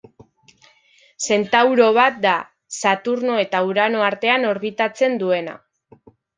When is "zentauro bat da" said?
1.27-2.33